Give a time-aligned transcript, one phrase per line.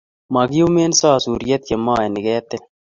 [0.33, 2.63] Mokiumen sosuriet ye maen ketil.